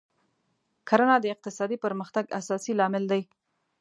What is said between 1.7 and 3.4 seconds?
پرمختګ اساسي لامل دی.